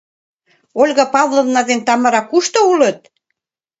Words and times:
Ольга 0.81 1.05
Павловна 1.13 1.61
ден 1.69 1.79
Тамара 1.87 2.21
кушто 2.29 2.59
улыт? 2.71 2.99